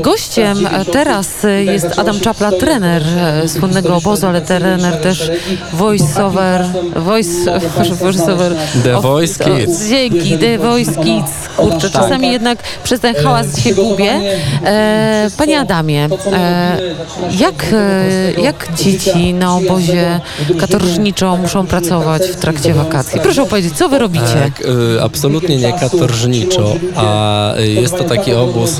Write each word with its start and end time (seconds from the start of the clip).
Gościem 0.00 0.66
e, 0.66 0.84
teraz 0.84 1.44
e, 1.44 1.64
jest 1.64 1.86
Adam 1.96 2.20
Czapla, 2.20 2.52
trener 2.52 3.02
e, 3.02 3.48
słynnego 3.48 3.96
obozu, 3.96 4.26
ale 4.26 4.40
trener 4.40 5.00
też 5.00 5.30
voice-over, 5.72 6.64
voice, 6.96 7.60
voice-over. 8.02 8.54
The 8.84 9.00
Voice 9.00 9.44
Kids. 9.44 9.88
Dzięki, 9.88 10.38
The 10.38 10.58
Voice 10.58 10.92
Kids. 10.92 11.32
Kurczę, 11.56 11.90
czasami 11.90 12.32
jednak 12.32 12.58
przez 12.84 13.00
ten 13.00 13.14
hałas 13.14 13.60
się 13.60 13.74
gubię. 13.74 14.20
E, 14.64 15.30
panie 15.36 15.60
Adamie, 15.60 16.08
e, 16.32 16.78
jak, 17.38 17.66
jak 18.42 18.68
dzieci 18.74 19.34
na 19.34 19.56
obozie 19.56 20.20
katorżniczo 20.60 21.36
muszą 21.36 21.66
pracować 21.66 22.22
w 22.22 22.36
trakcie 22.36 22.74
wakacji? 22.74 23.20
Proszę 23.20 23.42
opowiedzieć, 23.42 23.76
co 23.76 23.88
wy 23.88 23.98
robicie? 23.98 24.24
Tak, 24.42 24.62
absolutnie 25.02 25.56
nie 25.56 25.72
katorżniczo, 25.72 26.74
a 26.96 27.52
jest 27.58 27.96
to 27.96 28.04
taki 28.04 28.32
obóz. 28.32 28.78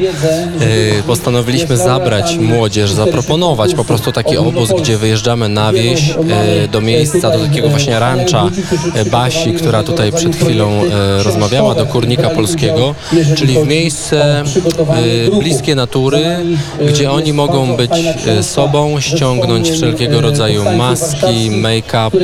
Postanowiliśmy 1.09 1.77
zabrać 1.77 2.37
młodzież, 2.37 2.93
zaproponować 2.93 3.75
po 3.75 3.85
prostu 3.85 4.13
taki 4.13 4.37
obóz, 4.37 4.71
gdzie 4.81 4.97
wyjeżdżamy 4.97 5.49
na 5.49 5.73
wieś 5.73 6.11
y, 6.65 6.69
do 6.69 6.81
miejsca, 6.81 7.31
do 7.31 7.39
takiego 7.39 7.69
właśnie 7.69 7.99
rancza 7.99 8.51
y, 9.07 9.11
Basi, 9.11 9.53
która 9.53 9.83
tutaj 9.83 10.13
przed 10.13 10.37
chwilą 10.37 10.85
y, 10.85 11.23
rozmawiała, 11.23 11.75
do 11.75 11.87
Kurnika 11.87 12.31
Polskiego, 12.31 12.95
czyli 13.37 13.55
w 13.55 13.67
miejsce 13.67 14.43
bliskie 15.41 15.75
natury, 15.75 16.37
gdzie 16.89 17.11
oni 17.11 17.33
mogą 17.33 17.77
być 17.77 17.91
sobą, 18.43 19.01
ściągnąć 19.01 19.71
wszelkiego 19.71 20.21
rodzaju 20.21 20.65
maski, 20.77 21.51
make-up, 21.51 22.19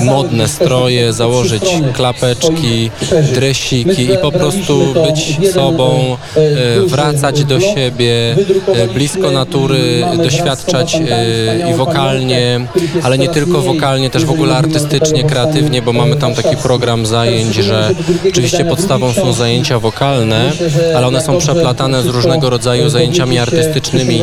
modne 0.00 0.48
stroje, 0.48 1.12
założyć 1.12 1.64
klapeczki, 1.92 2.90
dresiki 3.34 4.02
i 4.02 4.18
po 4.22 4.32
prostu 4.32 4.94
być 5.06 5.50
sobą, 5.52 6.16
e, 6.36 6.86
wracać 6.86 7.44
do 7.44 7.60
siebie, 7.60 7.85
e, 7.86 8.88
blisko 8.94 9.30
natury, 9.30 10.04
doświadczać 10.16 10.94
e, 10.94 11.70
i 11.70 11.74
wokalnie, 11.74 12.60
ale 13.02 13.18
nie 13.18 13.28
tylko 13.28 13.62
wokalnie, 13.62 14.10
też 14.10 14.24
w 14.24 14.30
ogóle 14.30 14.56
artystycznie, 14.56 15.24
kreatywnie, 15.24 15.82
bo 15.82 15.92
mamy 15.92 16.16
tam 16.16 16.34
taki 16.34 16.56
program 16.56 17.06
zajęć, 17.06 17.54
że 17.54 17.90
oczywiście 18.28 18.64
podstawą 18.64 19.12
są 19.12 19.32
zajęcia 19.32 19.78
wokalne, 19.78 20.52
ale 20.96 21.06
one 21.06 21.20
są 21.20 21.38
przeplatane 21.38 22.02
z 22.02 22.06
różnego 22.06 22.50
rodzaju 22.50 22.88
zajęciami 22.88 23.38
artystycznymi, 23.38 24.22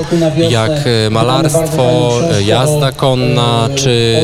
jak 0.50 0.72
e, 0.72 1.10
malarstwo, 1.10 2.14
jazda 2.46 2.92
konna, 2.92 3.70
czy 3.76 4.20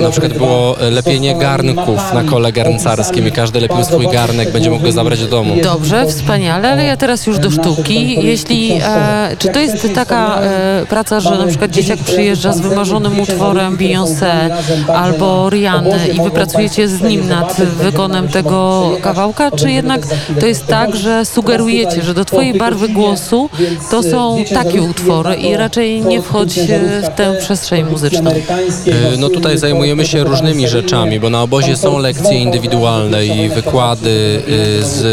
na 0.00 0.10
przykład 0.10 0.32
było 0.32 0.76
lepienie 0.90 1.34
garnków 1.34 2.12
na 2.14 2.22
kole 2.22 2.52
garncarskim 2.52 3.28
i 3.28 3.32
każdy 3.32 3.60
lepił 3.60 3.84
swój 3.84 4.08
garnek, 4.08 4.52
będzie 4.52 4.70
mógł 4.70 4.84
go 4.84 4.92
zabrać 4.92 5.20
do 5.20 5.26
domu. 5.26 5.54
Dobrze, 5.62 6.06
wspaniale, 6.06 6.72
ale 6.72 6.84
ja 6.84 6.96
teraz 6.96 7.26
już 7.26 7.38
do 7.38 7.50
sztuki. 7.50 8.29
Jeśli, 8.30 8.72
e, 8.82 9.36
czy 9.38 9.48
to 9.48 9.60
jest 9.60 9.88
taka 9.94 10.40
e, 10.40 10.86
praca, 10.88 11.20
że 11.20 11.30
na 11.30 11.46
przykład 11.46 11.70
dzieciak 11.70 11.98
przyjeżdża 11.98 12.52
z 12.52 12.60
wymarzonym 12.60 13.20
utworem 13.20 13.76
Beyoncé 13.76 14.50
albo 14.94 15.50
Rihanny 15.50 16.08
i 16.08 16.20
wy 16.22 16.30
pracujecie 16.30 16.88
z 16.88 17.02
nim 17.02 17.28
nad 17.28 17.60
wykonem 17.62 18.28
tego 18.28 18.90
kawałka, 19.02 19.50
czy 19.50 19.70
jednak 19.70 20.00
to 20.40 20.46
jest 20.46 20.66
tak, 20.66 20.96
że 20.96 21.24
sugerujecie, 21.24 22.02
że 22.02 22.14
do 22.14 22.24
twojej 22.24 22.54
barwy 22.54 22.88
głosu 22.88 23.50
to 23.90 24.02
są 24.02 24.44
takie 24.54 24.82
utwory 24.82 25.34
i 25.34 25.56
raczej 25.56 26.00
nie 26.02 26.22
wchodź 26.22 26.58
e, 26.58 26.62
w 27.02 27.08
tę 27.16 27.34
przestrzeń 27.40 27.84
muzyczną. 27.90 28.30
E, 28.30 29.16
No 29.18 29.28
tutaj 29.28 29.58
zajmujemy 29.58 30.06
się 30.06 30.24
różnymi 30.24 30.68
rzeczami, 30.68 31.20
bo 31.20 31.30
na 31.30 31.42
obozie 31.42 31.76
są 31.76 31.98
lekcje 31.98 32.38
indywidualne 32.38 33.26
i 33.26 33.48
wykłady 33.48 34.42
e, 34.80 34.82
z 34.84 35.04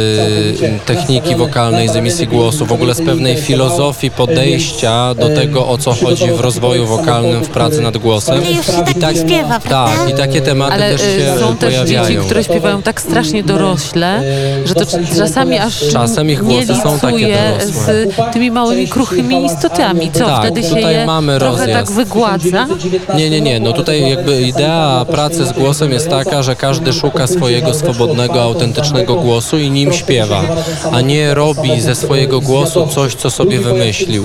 e, 0.63 0.79
techniki 0.85 1.35
wokalnej, 1.35 1.89
z 1.89 1.95
emisji 1.95 2.27
głosu, 2.27 2.65
w 2.65 2.71
ogóle 2.71 2.93
z 2.95 3.01
pewnej 3.07 3.35
filozofii 3.37 4.11
podejścia 4.11 5.13
do 5.13 5.29
tego, 5.29 5.67
o 5.67 5.77
co 5.77 5.93
chodzi 5.93 6.31
w 6.31 6.39
rozwoju 6.39 6.85
wokalnym, 6.85 7.43
w 7.43 7.49
pracy 7.49 7.81
nad 7.81 7.97
głosem. 7.97 8.41
Się 8.45 9.01
tak 9.01 9.15
nie 9.15 9.21
śpiewa, 9.21 9.59
prawda? 9.59 9.97
Tak, 9.97 10.09
i 10.09 10.13
takie 10.13 10.41
tematy 10.41 10.73
Ale 10.73 10.91
też 10.91 11.01
e, 11.01 11.05
się 11.19 11.39
są 11.39 11.57
też 11.57 11.73
pojawiają. 11.73 12.07
dzieci, 12.07 12.25
które 12.25 12.43
śpiewają 12.43 12.81
tak 12.81 13.01
strasznie 13.01 13.43
dorośle, 13.43 14.21
że 14.65 14.73
to 14.75 14.85
cz- 14.85 15.17
czasami 15.17 15.57
aż 15.57 15.87
Czasem 15.91 16.29
ich 16.29 16.41
nie 16.43 16.65
głosy 16.65 16.81
są 16.83 16.99
takie 16.99 17.37
dorosłe. 17.59 17.93
z 17.95 18.33
tymi 18.33 18.51
małymi, 18.51 18.87
kruchymi 18.87 19.45
istotami. 19.45 20.11
Co, 20.11 20.25
Tak, 20.25 20.41
wtedy 20.41 20.63
się 20.63 20.69
tutaj 20.75 20.93
je 20.95 21.05
mamy 21.05 21.39
trochę 21.39 21.57
rozjazd. 21.57 21.73
tak 21.87 21.95
wygładza? 21.95 22.67
Nie, 23.15 23.29
nie, 23.29 23.41
nie. 23.41 23.59
No 23.59 23.73
tutaj 23.73 24.09
jakby 24.09 24.41
idea 24.41 25.05
pracy 25.11 25.45
z 25.45 25.51
głosem 25.51 25.91
jest 25.91 26.09
taka, 26.09 26.43
że 26.43 26.55
każdy 26.55 26.93
szuka 26.93 27.27
swojego 27.27 27.73
swobodnego, 27.73 28.41
autentycznego 28.43 29.15
głosu 29.15 29.57
i 29.57 29.71
nim 29.71 29.93
śpiewa, 29.93 30.41
a 30.91 31.01
nie 31.01 31.33
robi 31.33 31.81
ze 31.81 31.95
swojego 31.95 32.41
głosu 32.41 32.81
coś, 32.97 33.15
co 33.15 33.29
sobie 33.29 33.59
wymyślił. 33.59 34.23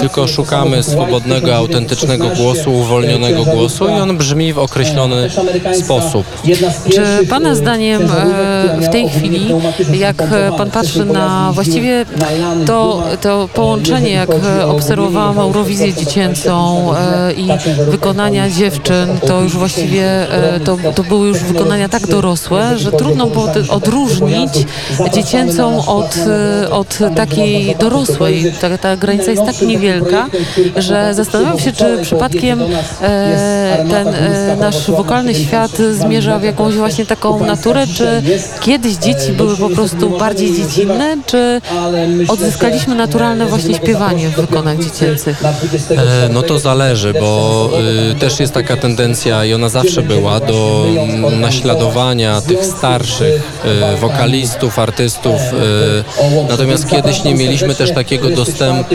Tylko 0.00 0.28
szukamy 0.28 0.82
swobodnego, 0.82 1.56
autentycznego 1.56 2.28
głosu, 2.28 2.72
uwolnionego 2.72 3.44
głosu 3.44 3.88
i 3.88 3.92
on 3.92 4.16
brzmi 4.16 4.52
w 4.52 4.58
określony 4.58 5.30
sposób. 5.84 6.26
Czy 6.92 7.26
Pana 7.26 7.54
zdaniem 7.54 8.02
e, 8.02 8.80
w 8.80 8.88
tej 8.88 9.08
chwili, 9.08 9.46
jak 9.92 10.22
e, 10.22 10.52
Pan 10.58 10.70
patrzy 10.70 11.04
na 11.04 11.52
właściwie 11.52 12.04
to, 12.66 13.02
to 13.20 13.48
połączenie, 13.54 14.10
jak 14.10 14.30
e, 14.30 14.66
obserwowałam 14.66 15.38
Eurowizję 15.38 15.94
dziecięcą 15.94 16.86
e, 16.94 17.32
i 17.32 17.48
wykonania 17.90 18.50
dziewczyn, 18.50 19.08
to 19.26 19.40
już 19.40 19.52
właściwie 19.52 20.32
e, 20.32 20.60
to, 20.60 20.76
to 20.94 21.02
były 21.02 21.28
już 21.28 21.38
wykonania 21.38 21.88
tak 21.88 22.06
dorosłe, 22.06 22.78
że 22.78 22.92
trudno 22.92 23.26
było 23.26 23.48
odróżnić 23.68 24.52
dziecięcą 25.12 25.86
od, 25.86 26.16
e, 26.16 26.70
od 26.70 26.98
takiej 27.16 27.76
dorosłej. 27.76 28.01
Ta, 28.60 28.78
ta 28.78 28.96
granica 28.96 29.30
jest 29.30 29.44
tak 29.44 29.62
niewielka, 29.62 30.26
że 30.76 31.14
zastanawiam 31.14 31.58
się, 31.58 31.72
czy 31.72 31.98
przypadkiem 32.02 32.62
e, 33.02 33.84
ten 33.90 34.08
e, 34.08 34.56
nasz 34.60 34.90
wokalny 34.90 35.34
świat 35.34 35.70
zmierza 35.92 36.38
w 36.38 36.42
jakąś 36.42 36.74
właśnie 36.74 37.06
taką 37.06 37.46
naturę, 37.46 37.86
czy 37.86 38.22
kiedyś 38.60 38.94
dzieci 38.94 39.32
były 39.32 39.56
po 39.56 39.68
prostu 39.70 40.18
bardziej 40.18 40.54
dziecinne, 40.56 41.16
czy 41.26 41.60
odzyskaliśmy 42.28 42.94
naturalne 42.94 43.46
właśnie 43.46 43.74
śpiewanie 43.74 44.28
w 44.28 44.36
wykonach 44.36 44.78
dziecięcych? 44.78 45.42
E, 45.90 46.28
No 46.28 46.42
to 46.42 46.58
zależy, 46.58 47.12
bo 47.20 47.70
y, 48.12 48.14
też 48.14 48.40
jest 48.40 48.52
taka 48.54 48.76
tendencja 48.76 49.44
i 49.44 49.54
ona 49.54 49.68
zawsze 49.68 50.02
była 50.02 50.40
do 50.40 50.86
naśladowania 51.40 52.40
tych 52.40 52.64
starszych 52.64 53.42
y, 53.94 53.96
wokalistów, 53.96 54.78
artystów. 54.78 55.40
Y, 55.42 56.48
natomiast 56.48 56.88
kiedyś 56.90 57.24
nie 57.24 57.34
mieliśmy 57.34 57.74
też 57.74 57.91
takiego 57.94 58.30
dostępu 58.30 58.94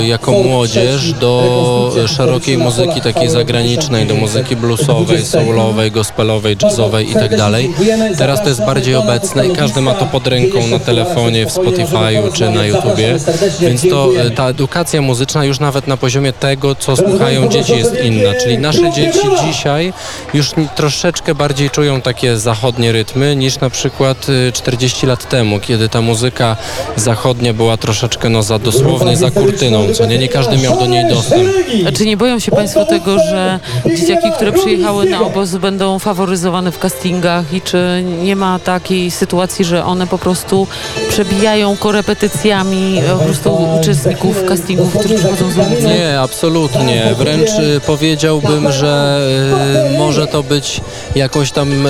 y, 0.00 0.06
jako 0.06 0.32
młodzież 0.32 1.12
do 1.12 1.92
y, 2.04 2.08
szerokiej 2.08 2.58
muzyki 2.58 3.00
takiej 3.00 3.28
zagranicznej, 3.28 4.06
do 4.06 4.14
muzyki 4.14 4.56
bluesowej, 4.56 5.24
soulowej, 5.24 5.90
gospelowej, 5.90 6.56
jazzowej 6.62 7.10
i 7.10 7.14
tak 7.14 7.36
dalej. 7.36 7.70
Teraz 8.18 8.42
to 8.42 8.48
jest 8.48 8.64
bardziej 8.64 8.94
obecne 8.94 9.48
i 9.48 9.56
każdy 9.56 9.80
ma 9.80 9.94
to 9.94 10.06
pod 10.06 10.26
ręką 10.26 10.66
na 10.66 10.78
telefonie, 10.78 11.46
w 11.46 11.48
Spotify'u 11.48 12.32
czy 12.32 12.50
na 12.50 12.66
YouTubie, 12.66 13.16
więc 13.60 13.88
to 13.90 14.10
y, 14.26 14.30
ta 14.30 14.48
edukacja 14.48 15.02
muzyczna 15.02 15.44
już 15.44 15.60
nawet 15.60 15.86
na 15.86 15.96
poziomie 15.96 16.32
tego, 16.32 16.74
co 16.74 16.96
słuchają 16.96 17.48
dzieci 17.48 17.72
jest 17.72 18.04
inna, 18.04 18.34
czyli 18.42 18.58
nasze 18.58 18.92
dzieci 18.92 19.18
dzisiaj 19.46 19.92
już 20.34 20.50
troszeczkę 20.76 21.34
bardziej 21.34 21.70
czują 21.70 22.00
takie 22.00 22.36
zachodnie 22.36 22.92
rytmy 22.92 23.36
niż 23.36 23.60
na 23.60 23.70
przykład 23.70 24.28
y, 24.28 24.52
40 24.52 25.06
lat 25.06 25.28
temu, 25.28 25.60
kiedy 25.60 25.88
ta 25.88 26.00
muzyka 26.00 26.56
zachodnia 26.96 27.54
była 27.54 27.76
troszeczkę 27.76 28.17
no 28.30 28.42
za 28.42 28.58
dosłownie 28.58 29.16
za 29.16 29.30
kurtyną, 29.30 29.94
co 29.94 30.06
nie, 30.06 30.18
nie 30.18 30.28
każdy 30.28 30.58
miał 30.58 30.78
do 30.78 30.86
niej 30.86 31.08
dostęp. 31.08 31.48
A 31.88 31.92
czy 31.92 32.06
nie 32.06 32.16
boją 32.16 32.38
się 32.38 32.50
Państwo 32.50 32.84
tego, 32.84 33.18
że 33.18 33.60
dzieciaki, 33.96 34.32
które 34.36 34.52
przyjechały 34.52 35.10
na 35.10 35.20
obóz 35.20 35.50
będą 35.56 35.98
faworyzowane 35.98 36.72
w 36.72 36.78
castingach 36.78 37.52
i 37.52 37.60
czy 37.60 38.04
nie 38.22 38.36
ma 38.36 38.58
takiej 38.58 39.10
sytuacji, 39.10 39.64
że 39.64 39.84
one 39.84 40.06
po 40.06 40.18
prostu 40.18 40.66
przebijają 41.08 41.76
korepetycjami 41.76 42.98
e, 42.98 43.02
po 43.18 43.24
prostu 43.24 43.58
uczestników 43.80 44.44
castingów, 44.44 44.98
którzy 44.98 45.14
przychodzą 45.14 45.50
z 45.50 45.58
ulicy? 45.58 45.82
Nie, 45.82 46.20
absolutnie. 46.20 47.14
Wręcz 47.18 47.50
y, 47.50 47.80
powiedziałbym, 47.86 48.72
że 48.72 49.20
y, 49.94 49.98
może 49.98 50.26
to 50.26 50.42
być 50.42 50.80
jakąś 51.14 51.52
tam 51.52 51.88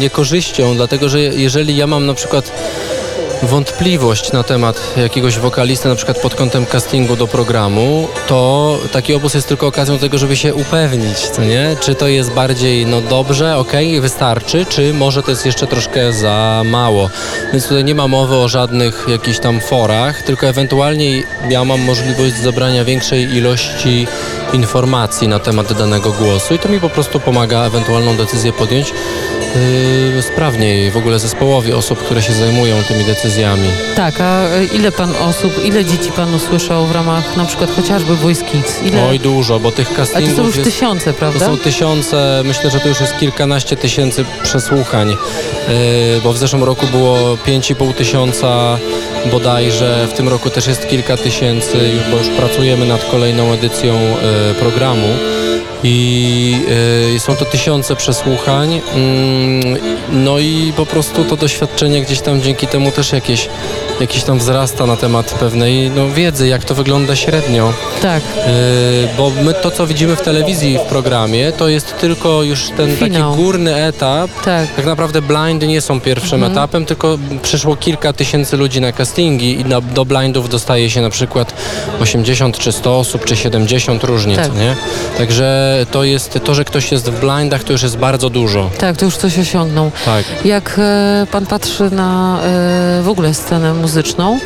niekorzyścią, 0.00 0.74
dlatego 0.74 1.08
że 1.08 1.20
jeżeli 1.20 1.76
ja 1.76 1.86
mam 1.86 2.06
na 2.06 2.14
przykład 2.14 2.52
wątpliwość 3.42 4.32
na 4.32 4.42
temat 4.42 4.94
jakiegoś 4.96 5.38
wokalisty, 5.38 5.88
na 5.88 5.94
przykład 5.94 6.20
pod 6.20 6.34
kątem 6.34 6.66
castingu 6.66 7.16
do 7.16 7.26
programu, 7.26 8.08
to 8.26 8.78
taki 8.92 9.14
obóz 9.14 9.34
jest 9.34 9.48
tylko 9.48 9.66
okazją 9.66 9.94
do 9.94 10.00
tego, 10.00 10.18
żeby 10.18 10.36
się 10.36 10.54
upewnić, 10.54 11.18
co 11.18 11.44
nie? 11.44 11.76
Czy 11.80 11.94
to 11.94 12.08
jest 12.08 12.30
bardziej, 12.30 12.86
no 12.86 13.00
dobrze, 13.00 13.56
okej, 13.56 14.00
wystarczy, 14.00 14.66
czy 14.68 14.94
może 14.94 15.22
to 15.22 15.30
jest 15.30 15.46
jeszcze 15.46 15.66
troszkę 15.66 16.12
za 16.12 16.62
mało. 16.64 17.10
Więc 17.52 17.68
tutaj 17.68 17.84
nie 17.84 17.94
ma 17.94 18.08
mowy 18.08 18.36
o 18.36 18.48
żadnych 18.48 19.06
jakichś 19.08 19.38
tam 19.38 19.60
forach, 19.60 20.22
tylko 20.22 20.46
ewentualnie 20.46 21.22
ja 21.48 21.64
mam 21.64 21.80
możliwość 21.80 22.36
zebrania 22.36 22.84
większej 22.84 23.22
ilości 23.22 24.06
informacji 24.52 25.28
na 25.28 25.38
temat 25.38 25.72
danego 25.72 26.12
głosu 26.12 26.54
i 26.54 26.58
to 26.58 26.68
mi 26.68 26.80
po 26.80 26.88
prostu 26.88 27.20
pomaga 27.20 27.64
ewentualną 27.64 28.16
decyzję 28.16 28.52
podjąć 28.52 28.92
yy, 30.14 30.22
sprawniej 30.22 30.90
w 30.90 30.96
ogóle 30.96 31.18
zespołowi 31.18 31.72
osób, 31.72 31.98
które 31.98 32.22
się 32.22 32.32
zajmują 32.32 32.76
tymi 32.88 33.04
decyzjami. 33.04 33.68
Tak, 33.96 34.20
a 34.20 34.44
e, 34.44 34.64
ile 34.64 34.92
pan 34.92 35.10
osób, 35.28 35.64
ile 35.64 35.84
dzieci 35.84 36.12
pan 36.12 36.34
usłyszał 36.34 36.86
w 36.86 36.92
ramach 36.92 37.36
na 37.36 37.44
przykład 37.44 37.70
chociażby 37.76 38.16
Voice 38.16 38.44
Kids? 38.44 38.82
Ile? 38.82 39.08
Oj, 39.08 39.20
dużo, 39.20 39.58
bo 39.60 39.70
tych 39.72 39.92
a 39.92 39.94
to 39.96 40.06
są 40.06 40.12
castingów 40.12 40.46
już 40.46 40.56
jest... 40.56 40.70
tysiące, 40.70 41.12
To 41.12 41.18
prawda? 41.18 41.46
są 41.46 41.58
tysiące, 41.58 42.42
myślę, 42.44 42.70
że 42.70 42.80
to 42.80 42.88
już 42.88 43.00
jest 43.00 43.18
kilkanaście 43.18 43.76
tysięcy 43.76 44.24
przesłuchań, 44.42 45.08
yy, 45.10 45.16
bo 46.24 46.32
w 46.32 46.38
zeszłym 46.38 46.64
roku 46.64 46.86
było 46.86 47.18
5,5 47.46 47.94
tysiąca 47.94 48.78
bodajże, 49.30 50.06
w 50.10 50.12
tym 50.12 50.28
roku 50.28 50.50
też 50.50 50.66
jest 50.66 50.88
kilka 50.88 51.16
tysięcy, 51.16 51.78
już, 51.78 52.02
bo 52.10 52.16
już 52.16 52.28
pracujemy 52.28 52.86
nad 52.86 53.04
kolejną 53.04 53.52
edycją 53.52 53.94
yy, 53.94 54.54
programu 54.54 55.08
i 55.84 56.56
yy, 57.12 57.20
są 57.20 57.36
to 57.36 57.44
tysiące 57.44 57.96
przesłuchań, 57.96 58.80
mm, 58.94 59.76
no 60.12 60.38
i 60.38 60.72
po 60.76 60.86
prostu 60.86 61.24
to 61.24 61.36
doświadczenie 61.36 62.02
gdzieś 62.02 62.20
tam 62.20 62.42
dzięki 62.42 62.66
temu 62.66 62.90
też 62.90 63.12
jakieś, 63.12 63.48
jakieś 64.00 64.22
tam 64.24 64.38
wzrasta 64.38 64.86
na 64.86 64.96
temat 64.96 65.34
pewnej 65.40 65.90
no, 65.90 66.08
wiedzy, 66.10 66.48
jak 66.48 66.64
to 66.64 66.74
wygląda 66.74 67.16
średnio. 67.16 67.72
Tak, 68.02 68.22
Yy, 68.36 69.08
bo 69.16 69.30
my 69.44 69.54
to, 69.54 69.70
co 69.70 69.86
widzimy 69.86 70.16
w 70.16 70.20
telewizji 70.22 70.78
w 70.78 70.88
programie, 70.88 71.52
to 71.52 71.68
jest 71.68 71.98
tylko 72.00 72.42
już 72.42 72.68
ten 72.76 72.96
Finał. 72.96 73.30
taki 73.32 73.42
górny 73.42 73.74
etap. 73.86 74.30
tak. 74.44 74.74
Tak 74.76 74.86
naprawdę 74.86 75.22
blindy 75.22 75.66
nie 75.66 75.80
są 75.80 76.00
pierwszym 76.00 76.34
Mhm. 76.42 76.52
etapem, 76.52 76.86
tylko 76.86 77.18
przyszło 77.42 77.76
kilka 77.76 78.12
tysięcy 78.12 78.56
ludzi 78.56 78.80
na 78.80 78.92
castingi 79.12 79.60
i 79.60 79.64
na, 79.64 79.80
do 79.80 80.04
blindów 80.04 80.48
dostaje 80.48 80.90
się 80.90 81.00
na 81.00 81.10
przykład 81.10 81.54
80 82.00 82.58
czy 82.58 82.72
100 82.72 82.98
osób, 82.98 83.24
czy 83.24 83.36
70 83.36 84.04
różnie, 84.04 84.36
Tak. 84.36 84.54
nie? 84.54 84.76
Także 85.18 85.78
to 85.90 86.04
jest, 86.04 86.38
to, 86.44 86.54
że 86.54 86.64
ktoś 86.64 86.92
jest 86.92 87.10
w 87.10 87.20
blindach, 87.20 87.64
to 87.64 87.72
już 87.72 87.82
jest 87.82 87.96
bardzo 87.96 88.30
dużo. 88.30 88.70
Tak, 88.78 88.96
to 88.96 89.04
już 89.04 89.16
coś 89.16 89.38
osiągnął. 89.38 89.90
Tak. 90.04 90.24
Jak 90.44 90.74
e, 90.78 91.26
pan 91.30 91.46
patrzy 91.46 91.90
na 91.90 92.40
e, 92.42 93.02
w 93.02 93.08
ogóle 93.08 93.34
scenę 93.34 93.74
muzyczną, 93.74 94.38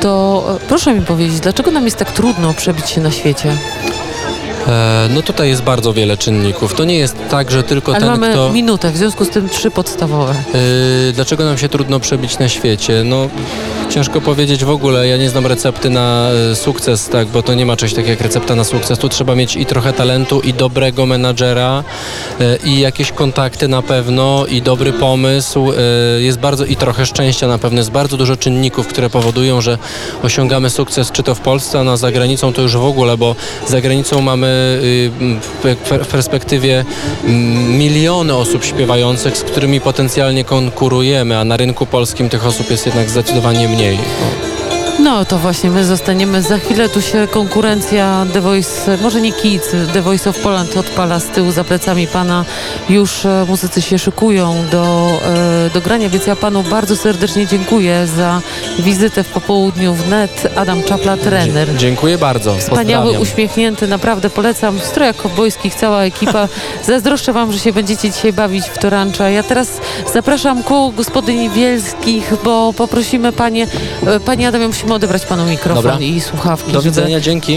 to 0.00 0.44
e, 0.64 0.66
proszę 0.68 0.94
mi 0.94 1.00
powiedzieć, 1.00 1.40
dlaczego 1.40 1.70
nam 1.70 1.84
jest 1.84 1.96
tak 1.96 2.12
trudno 2.12 2.54
przebić 2.54 2.90
się 2.90 3.00
na 3.00 3.10
świecie? 3.10 3.56
E, 4.68 5.08
no 5.14 5.22
tutaj 5.22 5.48
jest 5.48 5.62
bardzo 5.62 5.92
wiele 5.92 6.16
czynników. 6.16 6.74
To 6.74 6.84
nie 6.84 6.98
jest 6.98 7.16
tak, 7.30 7.50
że 7.50 7.62
tylko 7.62 7.92
Ale 7.92 8.00
ten, 8.00 8.10
mamy 8.10 8.32
kto... 8.32 8.52
minutę, 8.52 8.90
w 8.90 8.96
związku 8.96 9.24
z 9.24 9.28
tym 9.28 9.48
trzy 9.48 9.70
podstawowe. 9.70 10.34
Yy, 10.54 11.12
dlaczego 11.12 11.44
nam 11.44 11.58
się 11.58 11.68
trudno 11.68 12.00
przebić 12.00 12.38
na 12.38 12.48
świecie? 12.48 13.02
No, 13.04 13.28
ciężko 13.90 14.20
powiedzieć 14.20 14.64
w 14.64 14.70
ogóle. 14.70 15.08
Ja 15.08 15.16
nie 15.16 15.30
znam 15.30 15.46
recepty 15.46 15.90
na 15.90 16.30
y, 16.52 16.56
sukces, 16.56 17.08
tak, 17.08 17.28
bo 17.28 17.42
to 17.42 17.54
nie 17.54 17.66
ma 17.66 17.76
czegoś 17.76 17.94
takiego 17.94 18.10
jak 18.10 18.20
recepta 18.20 18.54
na 18.54 18.64
sukces. 18.64 18.98
Tu 18.98 19.08
trzeba 19.08 19.34
mieć 19.34 19.56
i 19.56 19.66
trochę 19.66 19.92
talentu, 19.92 20.40
i 20.40 20.52
dobrego 20.52 21.06
menadżera, 21.06 21.84
y, 22.40 22.58
i 22.64 22.80
jakieś 22.80 23.12
kontakty 23.12 23.68
na 23.68 23.82
pewno, 23.82 24.46
i 24.46 24.62
dobry 24.62 24.92
pomysł. 24.92 25.72
Y, 25.72 26.22
jest 26.22 26.38
bardzo, 26.38 26.64
i 26.64 26.76
trochę 26.76 27.06
szczęścia 27.06 27.48
na 27.48 27.58
pewno. 27.58 27.78
Jest 27.78 27.90
bardzo 27.90 28.16
dużo 28.16 28.36
czynników, 28.36 28.86
które 28.86 29.10
powodują, 29.10 29.60
że 29.60 29.78
osiągamy 30.22 30.70
sukces, 30.70 31.10
czy 31.12 31.22
to 31.22 31.34
w 31.34 31.40
Polsce, 31.40 31.80
a 31.80 31.84
na 31.84 31.96
za 31.96 32.12
granicą 32.12 32.52
to 32.52 32.62
już 32.62 32.76
w 32.76 32.84
ogóle, 32.84 33.16
bo 33.16 33.36
za 33.68 33.80
granicą 33.80 34.20
mamy 34.20 34.53
w, 34.54 35.76
w 36.04 36.08
perspektywie 36.08 36.84
mm, 37.24 37.78
miliony 37.78 38.34
osób 38.36 38.64
śpiewających, 38.64 39.36
z 39.36 39.42
którymi 39.42 39.80
potencjalnie 39.80 40.44
konkurujemy, 40.44 41.38
a 41.38 41.44
na 41.44 41.56
rynku 41.56 41.86
polskim 41.86 42.28
tych 42.28 42.46
osób 42.46 42.70
jest 42.70 42.86
jednak 42.86 43.10
zdecydowanie 43.10 43.68
mniej. 43.68 43.98
No 44.98 45.24
to 45.24 45.38
właśnie, 45.38 45.70
my 45.70 45.84
zostaniemy. 45.84 46.42
Za 46.42 46.58
chwilę 46.58 46.88
tu 46.88 47.02
się 47.02 47.28
konkurencja 47.30 48.26
The 48.32 48.40
Voice, 48.40 48.98
może 49.02 49.20
nie 49.20 49.32
Kids, 49.32 49.70
The 49.92 50.02
Voice 50.02 50.30
of 50.30 50.38
Poland 50.38 50.76
odpala 50.76 51.20
z 51.20 51.26
tyłu 51.26 51.50
za 51.52 51.64
plecami 51.64 52.06
pana. 52.06 52.44
Już 52.88 53.26
e, 53.26 53.44
muzycy 53.48 53.82
się 53.82 53.98
szykują 53.98 54.54
do, 54.70 55.08
e, 55.66 55.70
do 55.70 55.80
grania, 55.80 56.08
więc 56.08 56.26
ja 56.26 56.36
panu 56.36 56.62
bardzo 56.62 56.96
serdecznie 56.96 57.46
dziękuję 57.46 58.06
za 58.16 58.40
wizytę 58.78 59.22
w 59.24 59.28
popołudniu 59.28 59.94
w 59.94 60.08
net. 60.08 60.52
Adam 60.56 60.82
Czapla, 60.82 61.16
trener. 61.16 61.76
Dziękuję 61.76 62.18
bardzo. 62.18 62.56
Wspaniały, 62.56 63.04
Pozdrawiam. 63.04 63.22
uśmiechnięty, 63.22 63.86
naprawdę 63.88 64.30
polecam. 64.30 64.78
W 64.78 64.84
strojach 64.84 65.16
kowbojskich 65.16 65.74
cała 65.74 66.02
ekipa. 66.02 66.48
Zazdroszczę 66.86 67.32
wam, 67.32 67.52
że 67.52 67.58
się 67.58 67.72
będziecie 67.72 68.10
dzisiaj 68.10 68.32
bawić 68.32 68.64
w 68.68 68.78
Torancza. 68.78 69.28
Ja 69.30 69.42
teraz 69.42 69.68
zapraszam 70.14 70.62
koło 70.62 70.90
gospodyni 70.90 71.50
wielskich, 71.50 72.32
bo 72.44 72.72
poprosimy 72.72 73.32
panie, 73.32 73.66
e, 74.06 74.20
panie 74.20 74.48
Adamie, 74.48 74.68
musimy 74.84 74.94
odebrać 74.96 75.26
panu 75.26 75.46
mikrofon 75.46 75.82
Dobra. 75.82 75.98
i 76.00 76.20
słuchawki. 76.20 76.72
Do 76.72 76.80
żeby- 76.80 76.90
widzenia, 76.96 77.20
dzięki. 77.20 77.52